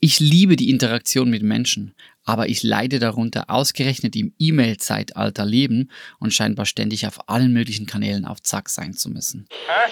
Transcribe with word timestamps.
Ich 0.00 0.20
liebe 0.20 0.54
die 0.54 0.70
Interaktion 0.70 1.28
mit 1.28 1.42
Menschen, 1.42 1.92
aber 2.22 2.48
ich 2.48 2.62
leide 2.62 3.00
darunter, 3.00 3.50
ausgerechnet 3.50 4.14
im 4.14 4.32
E-Mail-Zeitalter 4.38 5.44
leben 5.44 5.90
und 6.20 6.32
scheinbar 6.32 6.66
ständig 6.66 7.04
auf 7.08 7.28
allen 7.28 7.52
möglichen 7.52 7.86
Kanälen 7.86 8.24
auf 8.24 8.40
Zack 8.42 8.68
sein 8.68 8.94
zu 8.94 9.10
müssen. 9.10 9.48
Huh? 9.66 9.88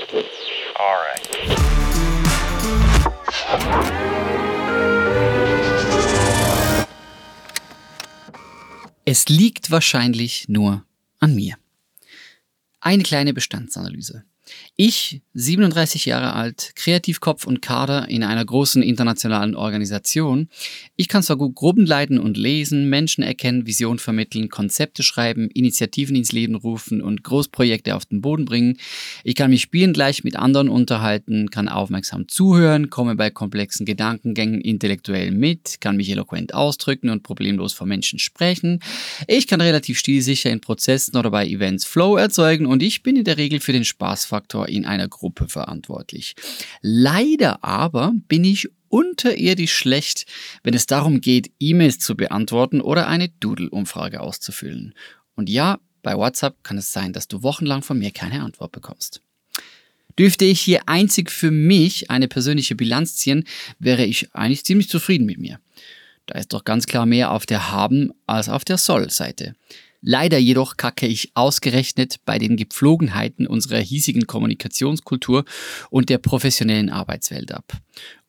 Es 9.04 9.28
liegt 9.28 9.72
wahrscheinlich 9.72 10.48
nur 10.48 10.84
an 11.18 11.34
mir. 11.34 11.56
Eine 12.80 13.02
kleine 13.02 13.34
Bestandsanalyse. 13.34 14.24
Ich, 14.76 15.22
37 15.34 16.06
Jahre 16.06 16.34
alt, 16.34 16.72
Kreativkopf 16.76 17.46
und 17.46 17.62
Kader 17.62 18.08
in 18.08 18.22
einer 18.22 18.44
großen 18.44 18.82
internationalen 18.82 19.54
Organisation. 19.54 20.48
Ich 20.96 21.08
kann 21.08 21.22
zwar 21.22 21.36
gut 21.36 21.54
Gruppen 21.54 21.86
leiten 21.86 22.18
und 22.18 22.36
lesen, 22.36 22.88
Menschen 22.88 23.22
erkennen, 23.22 23.66
Vision 23.66 23.98
vermitteln, 23.98 24.48
Konzepte 24.48 25.02
schreiben, 25.02 25.48
Initiativen 25.50 26.14
ins 26.14 26.32
Leben 26.32 26.54
rufen 26.54 27.00
und 27.00 27.24
Großprojekte 27.24 27.94
auf 27.94 28.04
den 28.04 28.20
Boden 28.20 28.44
bringen. 28.44 28.78
Ich 29.24 29.34
kann 29.34 29.50
mich 29.50 29.62
spielend 29.62 29.94
gleich 29.94 30.24
mit 30.24 30.36
anderen 30.36 30.68
unterhalten, 30.68 31.50
kann 31.50 31.68
aufmerksam 31.68 32.28
zuhören, 32.28 32.90
komme 32.90 33.16
bei 33.16 33.30
komplexen 33.30 33.86
Gedankengängen 33.86 34.60
intellektuell 34.60 35.30
mit, 35.30 35.80
kann 35.80 35.96
mich 35.96 36.10
eloquent 36.10 36.54
ausdrücken 36.54 37.10
und 37.10 37.22
problemlos 37.22 37.72
vor 37.72 37.86
Menschen 37.86 38.18
sprechen. 38.18 38.80
Ich 39.26 39.46
kann 39.46 39.60
relativ 39.60 39.98
stilsicher 39.98 40.50
in 40.50 40.60
Prozessen 40.60 41.16
oder 41.16 41.30
bei 41.30 41.46
Events 41.46 41.84
Flow 41.84 42.16
erzeugen 42.16 42.66
und 42.66 42.82
ich 42.82 43.02
bin 43.02 43.16
in 43.16 43.24
der 43.24 43.38
Regel 43.38 43.60
für 43.60 43.72
den 43.72 43.84
Spaß 43.84 44.26
Faktor 44.36 44.68
in 44.68 44.84
einer 44.84 45.08
Gruppe 45.08 45.48
verantwortlich. 45.48 46.34
Leider 46.82 47.64
aber 47.64 48.12
bin 48.28 48.44
ich 48.44 48.68
unterirdisch 48.88 49.74
schlecht, 49.74 50.26
wenn 50.62 50.74
es 50.74 50.84
darum 50.84 51.22
geht, 51.22 51.50
E-Mails 51.58 52.00
zu 52.00 52.14
beantworten 52.16 52.82
oder 52.82 53.08
eine 53.08 53.30
Doodle-Umfrage 53.30 54.20
auszufüllen. 54.20 54.92
Und 55.36 55.48
ja, 55.48 55.78
bei 56.02 56.14
WhatsApp 56.16 56.62
kann 56.62 56.76
es 56.76 56.92
sein, 56.92 57.14
dass 57.14 57.28
du 57.28 57.42
wochenlang 57.42 57.82
von 57.82 57.98
mir 57.98 58.10
keine 58.10 58.42
Antwort 58.42 58.72
bekommst. 58.72 59.22
Dürfte 60.18 60.44
ich 60.44 60.60
hier 60.60 60.82
einzig 60.86 61.30
für 61.30 61.50
mich 61.50 62.10
eine 62.10 62.28
persönliche 62.28 62.74
Bilanz 62.74 63.16
ziehen, 63.16 63.44
wäre 63.78 64.04
ich 64.04 64.34
eigentlich 64.34 64.66
ziemlich 64.66 64.90
zufrieden 64.90 65.24
mit 65.24 65.38
mir. 65.38 65.60
Da 66.26 66.38
ist 66.38 66.52
doch 66.52 66.64
ganz 66.64 66.86
klar 66.86 67.06
mehr 67.06 67.30
auf 67.30 67.46
der 67.46 67.70
Haben 67.70 68.12
als 68.26 68.50
auf 68.50 68.66
der 68.66 68.76
Soll-Seite. 68.76 69.54
Leider 70.08 70.38
jedoch 70.38 70.76
kacke 70.76 71.08
ich 71.08 71.32
ausgerechnet 71.34 72.20
bei 72.24 72.38
den 72.38 72.56
Gepflogenheiten 72.56 73.44
unserer 73.44 73.80
hiesigen 73.80 74.28
Kommunikationskultur 74.28 75.44
und 75.90 76.10
der 76.10 76.18
professionellen 76.18 76.90
Arbeitswelt 76.90 77.50
ab. 77.50 77.72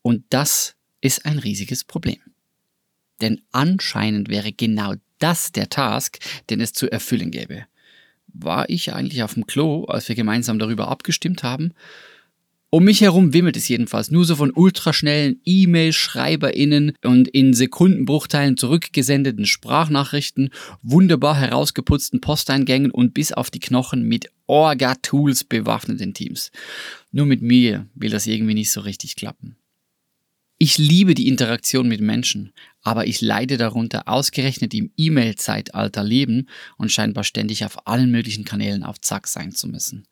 Und 0.02 0.24
das 0.32 0.74
ist 1.02 1.28
ein 1.28 1.38
riesiges 1.38 1.84
Problem. 1.84 2.18
Denn 3.22 3.42
anscheinend 3.52 4.28
wäre 4.28 4.52
genau 4.52 4.96
das 5.20 5.52
der 5.52 5.70
Task, 5.70 6.18
den 6.50 6.62
es 6.62 6.74
zu 6.74 6.92
erfüllen 6.92 7.30
gäbe. 7.30 7.68
War 8.26 8.68
ich 8.72 8.92
eigentlich 8.92 9.22
auf 9.22 9.36
dem 9.36 9.46
Klo, 9.46 9.86
als 9.86 10.10
wir 10.10 10.16
gemeinsam 10.16 10.58
darüber 10.58 10.88
abgestimmt 10.88 11.44
haben? 11.44 11.76
Um 12.70 12.84
mich 12.84 13.00
herum 13.00 13.32
wimmelt 13.32 13.56
es 13.56 13.70
jedenfalls 13.70 14.12
nur 14.12 14.26
so 14.26 14.36
von 14.36 14.52
ultraschnellen 14.54 15.40
E-Mail-SchreiberInnen 15.46 16.94
und 17.02 17.30
in 17.30 17.54
Sekundenbruchteilen 17.54 18.58
zurückgesendeten 18.58 19.46
Sprachnachrichten, 19.46 20.50
wunderbar 20.82 21.38
herausgeputzten 21.38 22.20
Posteingängen 22.20 22.92
und 22.92 23.14
bis 23.14 23.32
auf 23.32 23.50
die 23.52 23.62
Knochen 23.62 24.04
mit 24.04 24.30
Orga-Tools 24.48 25.46
bewaffneten 25.46 26.14
Teams. 26.14 26.52
Nur 27.14 27.26
mit 27.26 27.42
mir 27.42 27.88
will 27.96 28.10
das 28.10 28.28
irgendwie 28.28 28.54
nicht 28.54 28.72
so 28.72 28.82
richtig 28.82 29.16
klappen. 29.16 29.56
Ich 30.58 30.78
liebe 30.78 31.14
die 31.14 31.30
Interaktion 31.30 31.88
mit 31.88 32.02
Menschen, 32.02 32.52
aber 32.82 33.08
ich 33.08 33.22
leide 33.22 33.56
darunter, 33.56 34.10
ausgerechnet 34.10 34.74
im 34.74 34.92
E-Mail-Zeitalter 34.98 36.04
leben 36.04 36.50
und 36.78 36.92
scheinbar 36.92 37.24
ständig 37.24 37.64
auf 37.64 37.88
allen 37.88 38.12
möglichen 38.12 38.44
Kanälen 38.44 38.84
auf 38.84 39.00
Zack 39.00 39.28
sein 39.28 39.54
zu 39.54 39.70
müssen. 39.70 40.06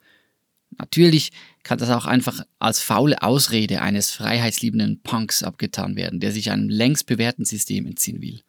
Natürlich 0.78 1.32
kann 1.64 1.78
das 1.78 1.90
auch 1.90 2.06
einfach 2.06 2.44
als 2.60 2.80
faule 2.80 3.22
Ausrede 3.22 3.82
eines 3.82 4.12
freiheitsliebenden 4.12 5.02
Punks 5.02 5.44
abgetan 5.44 5.96
werden, 5.96 6.20
der 6.20 6.32
sich 6.32 6.52
einem 6.52 6.70
längst 6.70 7.06
bewährten 7.06 7.46
System 7.46 7.86
entziehen 7.86 8.22
will. 8.22 8.42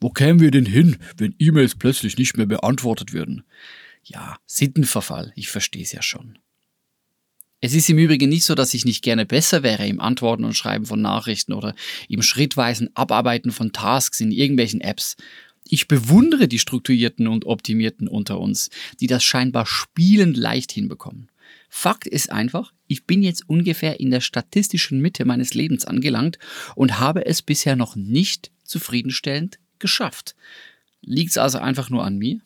Wo 0.00 0.10
kämen 0.10 0.40
wir 0.40 0.50
denn 0.50 0.66
hin, 0.66 0.96
wenn 1.16 1.34
E-Mails 1.38 1.76
plötzlich 1.76 2.18
nicht 2.18 2.36
mehr 2.36 2.46
beantwortet 2.46 3.12
würden? 3.12 3.44
Ja, 4.04 4.36
Sittenverfall, 4.46 5.32
ich 5.34 5.48
verstehe 5.48 5.82
es 5.82 5.92
ja 5.92 6.02
schon. 6.02 6.38
Es 7.60 7.72
ist 7.72 7.88
im 7.88 7.98
Übrigen 7.98 8.28
nicht 8.28 8.44
so, 8.44 8.54
dass 8.54 8.74
ich 8.74 8.84
nicht 8.84 9.02
gerne 9.02 9.24
besser 9.24 9.62
wäre 9.62 9.86
im 9.86 9.98
Antworten 9.98 10.44
und 10.44 10.54
Schreiben 10.54 10.84
von 10.84 11.00
Nachrichten 11.00 11.54
oder 11.54 11.74
im 12.10 12.20
schrittweisen 12.20 12.94
Abarbeiten 12.94 13.52
von 13.52 13.72
Tasks 13.72 14.20
in 14.20 14.30
irgendwelchen 14.30 14.82
Apps. 14.82 15.16
Ich 15.66 15.88
bewundere 15.88 16.46
die 16.46 16.58
Strukturierten 16.58 17.26
und 17.26 17.46
Optimierten 17.46 18.06
unter 18.06 18.38
uns, 18.38 18.68
die 19.00 19.06
das 19.06 19.24
scheinbar 19.24 19.64
spielend 19.64 20.36
leicht 20.36 20.72
hinbekommen. 20.72 21.30
Fakt 21.68 22.06
ist 22.06 22.30
einfach, 22.30 22.72
ich 22.86 23.06
bin 23.06 23.22
jetzt 23.22 23.48
ungefähr 23.48 24.00
in 24.00 24.10
der 24.10 24.20
statistischen 24.20 25.00
Mitte 25.00 25.24
meines 25.24 25.54
Lebens 25.54 25.84
angelangt 25.84 26.38
und 26.74 27.00
habe 27.00 27.26
es 27.26 27.42
bisher 27.42 27.76
noch 27.76 27.96
nicht 27.96 28.50
zufriedenstellend 28.64 29.58
geschafft. 29.78 30.34
Liegt 31.02 31.30
es 31.30 31.38
also 31.38 31.58
einfach 31.58 31.90
nur 31.90 32.04
an 32.04 32.16
mir? 32.16 32.40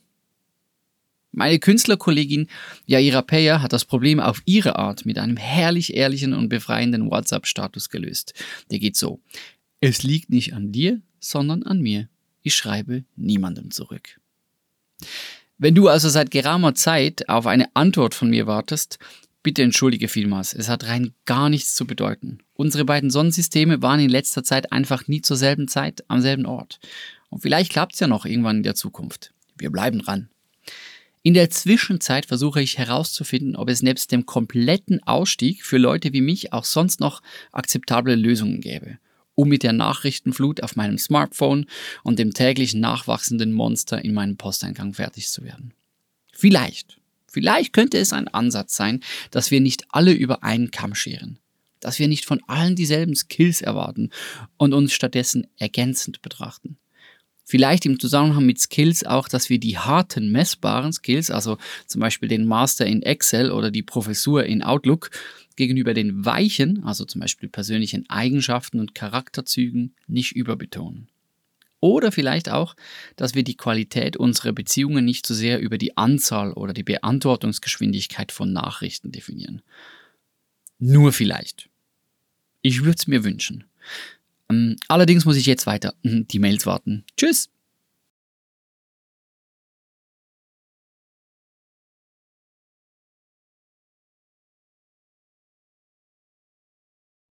Meine 1.30 1.58
Künstlerkollegin 1.58 2.48
Yaira 2.86 3.22
Peyer 3.22 3.62
hat 3.62 3.72
das 3.72 3.84
Problem 3.84 4.18
auf 4.18 4.42
ihre 4.44 4.76
Art 4.76 5.04
mit 5.04 5.18
einem 5.18 5.36
herrlich 5.36 5.94
ehrlichen 5.94 6.32
und 6.32 6.48
befreienden 6.48 7.10
WhatsApp-Status 7.10 7.90
gelöst. 7.90 8.32
Der 8.70 8.78
geht 8.78 8.96
so. 8.96 9.20
Es 9.80 10.02
liegt 10.02 10.30
nicht 10.30 10.54
an 10.54 10.72
dir, 10.72 11.00
sondern 11.20 11.62
an 11.62 11.80
mir. 11.80 12.08
Ich 12.42 12.54
schreibe 12.54 13.04
niemandem 13.14 13.70
zurück. 13.70 14.18
Wenn 15.60 15.74
du 15.74 15.88
also 15.88 16.08
seit 16.08 16.30
geraumer 16.30 16.76
Zeit 16.76 17.28
auf 17.28 17.48
eine 17.48 17.66
Antwort 17.74 18.14
von 18.14 18.30
mir 18.30 18.46
wartest, 18.46 19.00
bitte 19.42 19.64
entschuldige 19.64 20.06
vielmals. 20.06 20.54
Es 20.54 20.68
hat 20.68 20.86
rein 20.86 21.14
gar 21.24 21.48
nichts 21.48 21.74
zu 21.74 21.84
bedeuten. 21.84 22.38
Unsere 22.54 22.84
beiden 22.84 23.10
Sonnensysteme 23.10 23.82
waren 23.82 23.98
in 23.98 24.08
letzter 24.08 24.44
Zeit 24.44 24.70
einfach 24.70 25.08
nie 25.08 25.20
zur 25.20 25.36
selben 25.36 25.66
Zeit 25.66 26.04
am 26.06 26.20
selben 26.20 26.46
Ort. 26.46 26.78
Und 27.28 27.40
vielleicht 27.40 27.72
klappt 27.72 27.94
es 27.94 28.00
ja 28.00 28.06
noch 28.06 28.24
irgendwann 28.24 28.58
in 28.58 28.62
der 28.62 28.76
Zukunft. 28.76 29.32
Wir 29.56 29.70
bleiben 29.70 29.98
dran. 29.98 30.28
In 31.24 31.34
der 31.34 31.50
Zwischenzeit 31.50 32.26
versuche 32.26 32.62
ich 32.62 32.78
herauszufinden, 32.78 33.56
ob 33.56 33.68
es 33.68 33.82
nebst 33.82 34.12
dem 34.12 34.26
kompletten 34.26 35.02
Ausstieg 35.02 35.64
für 35.64 35.78
Leute 35.78 36.12
wie 36.12 36.20
mich 36.20 36.52
auch 36.52 36.64
sonst 36.64 37.00
noch 37.00 37.20
akzeptable 37.50 38.14
Lösungen 38.14 38.60
gäbe 38.60 38.98
um 39.38 39.48
mit 39.48 39.62
der 39.62 39.72
Nachrichtenflut 39.72 40.64
auf 40.64 40.74
meinem 40.74 40.98
Smartphone 40.98 41.66
und 42.02 42.18
dem 42.18 42.34
täglich 42.34 42.74
nachwachsenden 42.74 43.52
Monster 43.52 44.04
in 44.04 44.12
meinem 44.12 44.36
Posteingang 44.36 44.94
fertig 44.94 45.28
zu 45.28 45.44
werden. 45.44 45.72
Vielleicht, 46.32 46.98
vielleicht 47.28 47.72
könnte 47.72 47.98
es 47.98 48.12
ein 48.12 48.26
Ansatz 48.26 48.74
sein, 48.74 49.00
dass 49.30 49.52
wir 49.52 49.60
nicht 49.60 49.84
alle 49.90 50.10
über 50.10 50.42
einen 50.42 50.72
Kamm 50.72 50.96
scheren, 50.96 51.38
dass 51.78 52.00
wir 52.00 52.08
nicht 52.08 52.24
von 52.24 52.42
allen 52.48 52.74
dieselben 52.74 53.14
Skills 53.14 53.60
erwarten 53.60 54.10
und 54.56 54.74
uns 54.74 54.92
stattdessen 54.92 55.46
ergänzend 55.56 56.20
betrachten. 56.20 56.76
Vielleicht 57.50 57.86
im 57.86 57.98
Zusammenhang 57.98 58.44
mit 58.44 58.60
Skills 58.60 59.06
auch, 59.06 59.26
dass 59.26 59.48
wir 59.48 59.58
die 59.58 59.78
harten, 59.78 60.30
messbaren 60.30 60.92
Skills, 60.92 61.30
also 61.30 61.56
zum 61.86 62.02
Beispiel 62.02 62.28
den 62.28 62.44
Master 62.44 62.84
in 62.84 63.02
Excel 63.02 63.50
oder 63.50 63.70
die 63.70 63.82
Professur 63.82 64.44
in 64.44 64.62
Outlook, 64.62 65.08
gegenüber 65.56 65.94
den 65.94 66.26
weichen, 66.26 66.84
also 66.84 67.06
zum 67.06 67.22
Beispiel 67.22 67.48
persönlichen 67.48 68.04
Eigenschaften 68.10 68.80
und 68.80 68.94
Charakterzügen, 68.94 69.94
nicht 70.06 70.32
überbetonen. 70.32 71.08
Oder 71.80 72.12
vielleicht 72.12 72.50
auch, 72.50 72.76
dass 73.16 73.34
wir 73.34 73.44
die 73.44 73.56
Qualität 73.56 74.18
unserer 74.18 74.52
Beziehungen 74.52 75.06
nicht 75.06 75.24
so 75.24 75.32
sehr 75.32 75.58
über 75.58 75.78
die 75.78 75.96
Anzahl 75.96 76.52
oder 76.52 76.74
die 76.74 76.82
Beantwortungsgeschwindigkeit 76.82 78.30
von 78.30 78.52
Nachrichten 78.52 79.10
definieren. 79.10 79.62
Nur 80.78 81.14
vielleicht. 81.14 81.70
Ich 82.60 82.84
würde 82.84 82.98
es 82.98 83.06
mir 83.06 83.24
wünschen. 83.24 83.64
Ähm, 84.50 84.76
allerdings 84.88 85.24
muss 85.24 85.36
ich 85.36 85.46
jetzt 85.46 85.66
weiter 85.66 85.94
die 86.02 86.38
Mails 86.38 86.66
warten. 86.66 87.04
Tschüss! 87.16 87.50